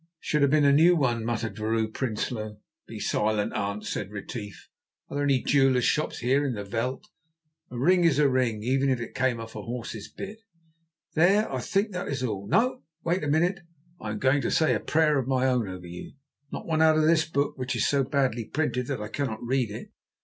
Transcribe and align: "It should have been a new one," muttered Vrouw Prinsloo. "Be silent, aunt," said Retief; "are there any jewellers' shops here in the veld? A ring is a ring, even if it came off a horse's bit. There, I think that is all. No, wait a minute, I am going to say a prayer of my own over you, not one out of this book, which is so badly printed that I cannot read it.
"It 0.19 0.25
should 0.25 0.41
have 0.41 0.49
been 0.49 0.65
a 0.65 0.73
new 0.73 0.95
one," 0.95 1.23
muttered 1.23 1.57
Vrouw 1.57 1.87
Prinsloo. 1.87 2.57
"Be 2.87 2.99
silent, 2.99 3.53
aunt," 3.53 3.85
said 3.85 4.09
Retief; 4.09 4.67
"are 5.07 5.15
there 5.15 5.23
any 5.25 5.43
jewellers' 5.43 5.85
shops 5.85 6.17
here 6.21 6.43
in 6.43 6.55
the 6.55 6.63
veld? 6.63 7.05
A 7.69 7.77
ring 7.77 8.03
is 8.03 8.17
a 8.17 8.27
ring, 8.27 8.63
even 8.63 8.89
if 8.89 8.99
it 8.99 9.13
came 9.13 9.39
off 9.39 9.55
a 9.55 9.61
horse's 9.61 10.07
bit. 10.07 10.39
There, 11.13 11.47
I 11.53 11.59
think 11.61 11.91
that 11.91 12.07
is 12.07 12.23
all. 12.23 12.47
No, 12.47 12.81
wait 13.03 13.23
a 13.23 13.27
minute, 13.27 13.59
I 13.99 14.09
am 14.09 14.17
going 14.17 14.41
to 14.41 14.49
say 14.49 14.73
a 14.73 14.79
prayer 14.79 15.19
of 15.19 15.27
my 15.27 15.45
own 15.45 15.67
over 15.69 15.85
you, 15.85 16.13
not 16.51 16.65
one 16.65 16.81
out 16.81 16.97
of 16.97 17.03
this 17.03 17.29
book, 17.29 17.55
which 17.59 17.75
is 17.75 17.85
so 17.85 18.03
badly 18.03 18.45
printed 18.45 18.87
that 18.87 19.03
I 19.03 19.07
cannot 19.07 19.43
read 19.45 19.69
it. 19.69 19.91